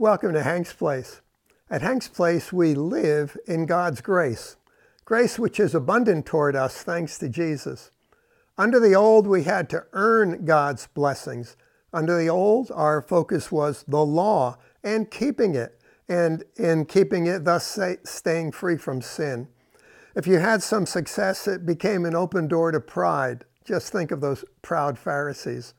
Welcome 0.00 0.32
to 0.32 0.42
Hank's 0.42 0.72
Place. 0.72 1.20
At 1.68 1.82
Hank's 1.82 2.08
Place, 2.08 2.54
we 2.54 2.72
live 2.72 3.36
in 3.46 3.66
God's 3.66 4.00
grace, 4.00 4.56
grace 5.04 5.38
which 5.38 5.60
is 5.60 5.74
abundant 5.74 6.24
toward 6.24 6.56
us 6.56 6.82
thanks 6.82 7.18
to 7.18 7.28
Jesus. 7.28 7.90
Under 8.56 8.80
the 8.80 8.94
old, 8.94 9.26
we 9.26 9.42
had 9.42 9.68
to 9.68 9.84
earn 9.92 10.46
God's 10.46 10.86
blessings. 10.86 11.54
Under 11.92 12.16
the 12.16 12.30
old, 12.30 12.70
our 12.74 13.02
focus 13.02 13.52
was 13.52 13.84
the 13.86 14.02
law 14.02 14.56
and 14.82 15.10
keeping 15.10 15.54
it, 15.54 15.78
and 16.08 16.44
in 16.56 16.86
keeping 16.86 17.26
it, 17.26 17.44
thus 17.44 17.78
staying 18.04 18.52
free 18.52 18.78
from 18.78 19.02
sin. 19.02 19.48
If 20.16 20.26
you 20.26 20.38
had 20.38 20.62
some 20.62 20.86
success, 20.86 21.46
it 21.46 21.66
became 21.66 22.06
an 22.06 22.14
open 22.14 22.48
door 22.48 22.72
to 22.72 22.80
pride. 22.80 23.44
Just 23.66 23.92
think 23.92 24.12
of 24.12 24.22
those 24.22 24.46
proud 24.62 24.98
Pharisees. 24.98 25.74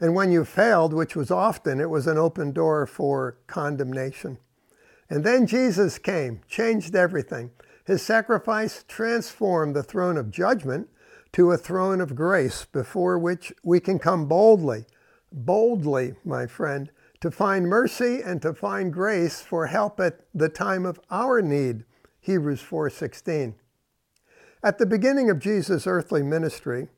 And 0.00 0.14
when 0.14 0.32
you 0.32 0.46
failed, 0.46 0.94
which 0.94 1.14
was 1.14 1.30
often, 1.30 1.78
it 1.78 1.90
was 1.90 2.06
an 2.06 2.16
open 2.16 2.52
door 2.52 2.86
for 2.86 3.36
condemnation. 3.46 4.38
And 5.10 5.24
then 5.24 5.46
Jesus 5.46 5.98
came, 5.98 6.40
changed 6.48 6.96
everything. 6.96 7.50
His 7.84 8.00
sacrifice 8.00 8.84
transformed 8.88 9.76
the 9.76 9.82
throne 9.82 10.16
of 10.16 10.30
judgment 10.30 10.88
to 11.32 11.50
a 11.50 11.58
throne 11.58 12.00
of 12.00 12.14
grace 12.14 12.64
before 12.64 13.18
which 13.18 13.52
we 13.62 13.78
can 13.78 13.98
come 13.98 14.26
boldly, 14.26 14.86
boldly, 15.30 16.14
my 16.24 16.46
friend, 16.46 16.90
to 17.20 17.30
find 17.30 17.68
mercy 17.68 18.22
and 18.22 18.40
to 18.40 18.54
find 18.54 18.92
grace 18.92 19.40
for 19.40 19.66
help 19.66 20.00
at 20.00 20.20
the 20.34 20.48
time 20.48 20.86
of 20.86 20.98
our 21.10 21.42
need. 21.42 21.84
Hebrews 22.20 22.62
4:16. 22.62 23.54
At 24.62 24.78
the 24.78 24.86
beginning 24.86 25.28
of 25.28 25.38
Jesus' 25.38 25.86
earthly 25.86 26.22
ministry, 26.22 26.88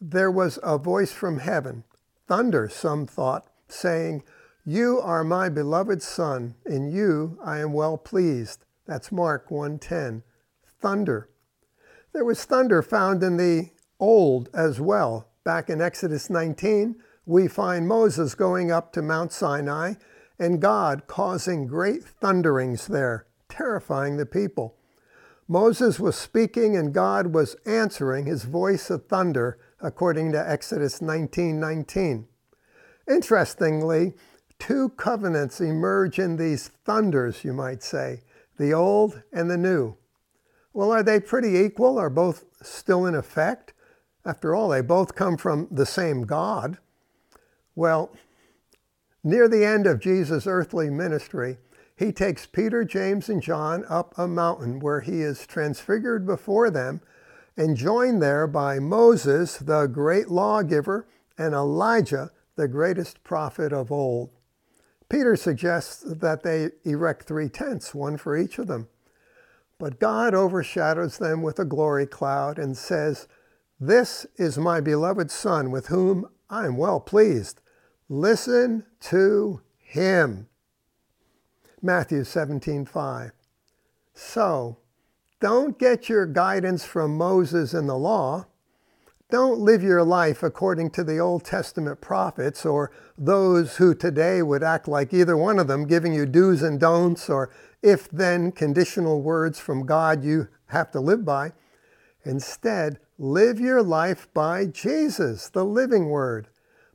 there 0.00 0.30
was 0.30 0.58
a 0.62 0.78
voice 0.78 1.12
from 1.12 1.38
heaven 1.38 1.84
thunder, 2.26 2.68
some 2.68 3.06
thought, 3.06 3.46
saying, 3.68 4.22
You 4.64 5.00
are 5.00 5.24
my 5.24 5.48
beloved 5.48 6.02
Son, 6.02 6.54
in 6.64 6.90
you 6.90 7.38
I 7.44 7.58
am 7.58 7.72
well 7.72 7.96
pleased. 7.96 8.64
That's 8.86 9.10
Mark 9.10 9.48
1:10. 9.50 10.22
Thunder. 10.80 11.28
There 12.12 12.24
was 12.24 12.44
thunder 12.44 12.82
found 12.82 13.22
in 13.22 13.36
the 13.36 13.70
Old 13.98 14.50
as 14.52 14.80
well. 14.80 15.28
Back 15.42 15.70
in 15.70 15.80
Exodus 15.80 16.28
19, 16.28 16.96
we 17.24 17.48
find 17.48 17.88
Moses 17.88 18.34
going 18.34 18.70
up 18.70 18.92
to 18.92 19.02
Mount 19.02 19.32
Sinai 19.32 19.94
and 20.38 20.60
God 20.60 21.06
causing 21.06 21.66
great 21.66 22.04
thunderings 22.04 22.88
there, 22.88 23.26
terrifying 23.48 24.16
the 24.16 24.26
people. 24.26 24.76
Moses 25.48 25.98
was 25.98 26.16
speaking 26.16 26.76
and 26.76 26.92
God 26.92 27.32
was 27.32 27.56
answering 27.64 28.26
his 28.26 28.44
voice 28.44 28.90
of 28.90 29.06
thunder 29.06 29.58
according 29.80 30.32
to 30.32 30.50
Exodus 30.50 31.00
19:19. 31.00 31.60
19. 31.60 32.28
Interestingly, 33.08 34.14
two 34.58 34.88
covenants 34.90 35.60
emerge 35.60 36.18
in 36.18 36.36
these 36.36 36.68
thunders, 36.84 37.44
you 37.44 37.52
might 37.52 37.82
say, 37.82 38.22
the 38.58 38.72
old 38.72 39.22
and 39.32 39.50
the 39.50 39.56
new. 39.56 39.96
Well, 40.72 40.92
are 40.92 41.02
they 41.02 41.20
pretty 41.20 41.56
equal? 41.56 41.98
Are 41.98 42.10
both 42.10 42.44
still 42.62 43.06
in 43.06 43.14
effect? 43.14 43.72
After 44.24 44.54
all, 44.54 44.68
they 44.68 44.80
both 44.80 45.14
come 45.14 45.36
from 45.36 45.68
the 45.70 45.86
same 45.86 46.22
God. 46.22 46.78
Well, 47.74 48.10
near 49.22 49.48
the 49.48 49.64
end 49.64 49.86
of 49.86 50.00
Jesus' 50.00 50.46
earthly 50.46 50.90
ministry, 50.90 51.58
he 51.94 52.12
takes 52.12 52.44
Peter, 52.44 52.84
James, 52.84 53.28
and 53.28 53.40
John 53.40 53.84
up 53.88 54.14
a 54.18 54.26
mountain 54.26 54.80
where 54.80 55.00
he 55.00 55.22
is 55.22 55.46
transfigured 55.46 56.26
before 56.26 56.70
them 56.70 57.00
and 57.56 57.76
joined 57.76 58.22
there 58.22 58.46
by 58.46 58.78
Moses, 58.78 59.56
the 59.58 59.86
great 59.86 60.28
lawgiver, 60.28 61.06
and 61.38 61.54
Elijah, 61.54 62.30
the 62.56 62.68
greatest 62.68 63.22
prophet 63.24 63.72
of 63.72 63.90
old. 63.90 64.30
Peter 65.08 65.36
suggests 65.36 66.02
that 66.06 66.42
they 66.42 66.70
erect 66.84 67.26
three 67.26 67.48
tents, 67.48 67.94
one 67.94 68.16
for 68.16 68.36
each 68.36 68.58
of 68.58 68.66
them. 68.66 68.88
But 69.78 70.00
God 70.00 70.34
overshadows 70.34 71.18
them 71.18 71.42
with 71.42 71.58
a 71.58 71.64
glory 71.64 72.06
cloud 72.06 72.58
and 72.58 72.76
says, 72.76 73.28
This 73.78 74.26
is 74.36 74.58
my 74.58 74.80
beloved 74.80 75.30
Son 75.30 75.70
with 75.70 75.88
whom 75.88 76.28
I 76.48 76.66
am 76.66 76.76
well 76.76 77.00
pleased. 77.00 77.60
Listen 78.08 78.84
to 79.00 79.60
him. 79.78 80.48
Matthew 81.82 82.24
17, 82.24 82.86
5. 82.86 83.32
So, 84.14 84.78
don't 85.40 85.78
get 85.78 86.08
your 86.08 86.24
guidance 86.24 86.84
from 86.84 87.16
Moses 87.16 87.74
and 87.74 87.88
the 87.88 87.96
law. 87.96 88.46
Don't 89.28 89.58
live 89.58 89.82
your 89.82 90.04
life 90.04 90.42
according 90.42 90.90
to 90.90 91.04
the 91.04 91.18
Old 91.18 91.44
Testament 91.44 92.00
prophets 92.00 92.64
or 92.64 92.90
those 93.18 93.76
who 93.76 93.94
today 93.94 94.40
would 94.40 94.62
act 94.62 94.88
like 94.88 95.12
either 95.12 95.36
one 95.36 95.58
of 95.58 95.66
them, 95.66 95.86
giving 95.86 96.14
you 96.14 96.26
do's 96.26 96.62
and 96.62 96.80
don'ts 96.80 97.28
or 97.28 97.50
if 97.82 98.08
then 98.08 98.52
conditional 98.52 99.20
words 99.20 99.58
from 99.58 99.84
God 99.84 100.24
you 100.24 100.48
have 100.66 100.90
to 100.92 101.00
live 101.00 101.24
by. 101.24 101.52
Instead, 102.24 102.98
live 103.18 103.60
your 103.60 103.82
life 103.82 104.28
by 104.32 104.64
Jesus, 104.64 105.50
the 105.50 105.64
living 105.64 106.08
word, 106.08 106.48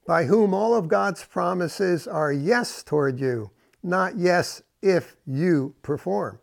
by 0.08 0.24
whom 0.26 0.54
all 0.54 0.74
of 0.74 0.88
God's 0.88 1.24
promises 1.24 2.08
are 2.08 2.34
yes 2.34 2.82
toward 2.82 3.20
you, 3.20 3.52
not 3.84 4.18
yes 4.18 4.64
if 4.82 5.16
you 5.26 5.76
perform. 5.84 6.40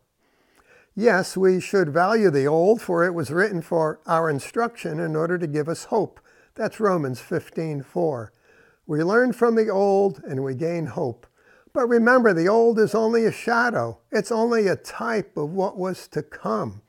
Yes, 1.00 1.36
we 1.36 1.60
should 1.60 1.90
value 1.90 2.28
the 2.28 2.48
old, 2.48 2.82
for 2.82 3.04
it 3.04 3.14
was 3.14 3.30
written 3.30 3.62
for 3.62 4.00
our 4.04 4.28
instruction 4.28 4.98
in 4.98 5.14
order 5.14 5.38
to 5.38 5.46
give 5.46 5.68
us 5.68 5.84
hope. 5.84 6.18
That's 6.56 6.80
Romans 6.80 7.20
15:4. 7.20 8.32
We 8.84 9.04
learn 9.04 9.32
from 9.32 9.54
the 9.54 9.68
old 9.68 10.20
and 10.24 10.42
we 10.42 10.56
gain 10.56 10.86
hope. 10.86 11.28
But 11.72 11.88
remember, 11.88 12.34
the 12.34 12.48
old 12.48 12.80
is 12.80 12.96
only 12.96 13.26
a 13.26 13.30
shadow. 13.30 14.00
It's 14.10 14.32
only 14.32 14.66
a 14.66 14.74
type 14.74 15.36
of 15.36 15.52
what 15.52 15.78
was 15.78 16.08
to 16.08 16.20
come. 16.20 16.82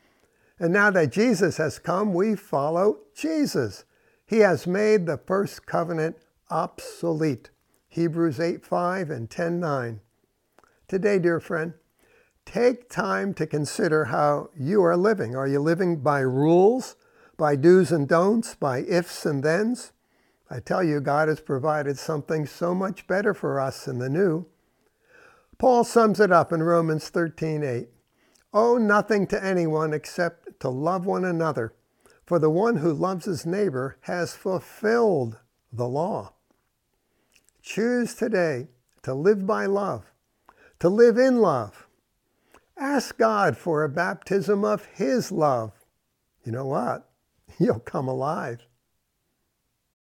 And 0.57 0.73
now 0.73 0.89
that 0.89 1.11
Jesus 1.11 1.57
has 1.57 1.77
come, 1.77 2.11
we 2.11 2.33
follow 2.33 3.01
Jesus. 3.13 3.85
He 4.25 4.39
has 4.39 4.65
made 4.65 5.05
the 5.05 5.17
first 5.17 5.67
covenant 5.67 6.17
obsolete. 6.49 7.51
Hebrews 7.89 8.39
8:5 8.39 9.11
and 9.11 9.29
10:9. 9.29 10.01
Today, 10.87 11.19
dear 11.19 11.39
friend, 11.39 11.75
take 12.49 12.89
time 12.89 13.31
to 13.35 13.45
consider 13.45 14.05
how 14.05 14.49
you 14.59 14.83
are 14.83 14.97
living. 14.97 15.35
Are 15.35 15.47
you 15.47 15.59
living 15.59 15.97
by 15.97 16.21
rules, 16.21 16.95
by 17.37 17.55
do's 17.55 17.91
and 17.91 18.07
don'ts, 18.07 18.55
by 18.55 18.79
ifs 18.79 19.23
and 19.23 19.43
thens? 19.43 19.91
I 20.49 20.59
tell 20.59 20.83
you, 20.83 20.99
God 20.99 21.27
has 21.27 21.41
provided 21.41 21.99
something 21.99 22.47
so 22.47 22.73
much 22.73 23.05
better 23.05 23.35
for 23.35 23.59
us 23.59 23.87
in 23.87 23.99
the 23.99 24.09
new. 24.09 24.47
Paul 25.59 25.83
sums 25.83 26.19
it 26.19 26.31
up 26.31 26.51
in 26.51 26.63
Romans 26.63 27.11
13:8. 27.11 27.89
Owe 28.51 28.79
nothing 28.79 29.27
to 29.27 29.43
anyone 29.43 29.93
except 29.93 30.59
to 30.61 30.69
love 30.69 31.05
one 31.05 31.25
another, 31.25 31.75
for 32.25 32.39
the 32.39 32.49
one 32.49 32.77
who 32.77 32.91
loves 32.91 33.25
his 33.25 33.45
neighbor 33.45 33.97
has 34.01 34.33
fulfilled 34.33 35.37
the 35.71 35.87
law. 35.87 36.33
Choose 37.61 38.15
today 38.15 38.69
to 39.03 39.13
live 39.13 39.45
by 39.45 39.67
love, 39.67 40.11
to 40.79 40.89
live 40.89 41.19
in 41.19 41.41
love, 41.41 41.85
Ask 42.79 43.17
God 43.17 43.57
for 43.57 43.83
a 43.83 43.89
baptism 43.89 44.63
of 44.63 44.85
His 44.85 45.33
love. 45.33 45.73
You 46.45 46.53
know 46.53 46.65
what? 46.65 47.09
You'll 47.59 47.81
come 47.81 48.07
alive. 48.07 48.65